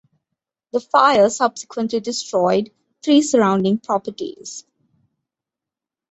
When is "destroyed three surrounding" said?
1.99-3.77